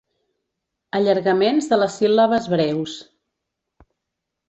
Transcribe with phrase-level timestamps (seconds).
[0.99, 2.99] Allargaments de les síl·labes breus.